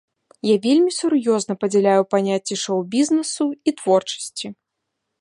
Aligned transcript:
Я 0.51 0.53
вельмі 0.63 0.93
сур'ёзна 0.99 1.53
падзяляю 1.65 2.03
паняцці 2.15 2.59
шоу-бізнесу 2.65 3.45
і 3.67 3.79
творчасці. 3.83 4.47